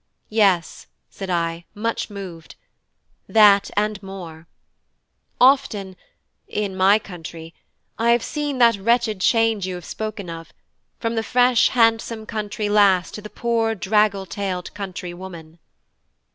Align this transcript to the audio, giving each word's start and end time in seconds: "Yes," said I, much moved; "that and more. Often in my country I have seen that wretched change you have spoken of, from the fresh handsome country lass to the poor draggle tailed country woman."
"Yes," 0.31 0.87
said 1.11 1.29
I, 1.29 1.65
much 1.75 2.09
moved; 2.09 2.55
"that 3.29 3.69
and 3.77 4.01
more. 4.01 4.47
Often 5.39 5.95
in 6.47 6.75
my 6.75 6.97
country 6.97 7.53
I 7.99 8.09
have 8.09 8.23
seen 8.23 8.57
that 8.57 8.77
wretched 8.77 9.21
change 9.21 9.67
you 9.67 9.75
have 9.75 9.85
spoken 9.85 10.27
of, 10.27 10.53
from 10.99 11.13
the 11.13 11.21
fresh 11.21 11.69
handsome 11.69 12.25
country 12.25 12.67
lass 12.67 13.11
to 13.11 13.21
the 13.21 13.29
poor 13.29 13.75
draggle 13.75 14.25
tailed 14.25 14.73
country 14.73 15.13
woman." 15.13 15.59